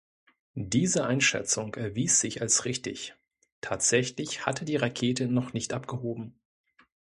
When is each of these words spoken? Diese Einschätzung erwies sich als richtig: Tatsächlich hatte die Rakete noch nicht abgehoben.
Diese 0.55 1.05
Einschätzung 1.05 1.75
erwies 1.75 2.19
sich 2.21 2.41
als 2.41 2.65
richtig: 2.65 3.13
Tatsächlich 3.63 4.47
hatte 4.47 4.65
die 4.65 4.75
Rakete 4.77 5.27
noch 5.27 5.53
nicht 5.53 5.73
abgehoben. 5.75 6.33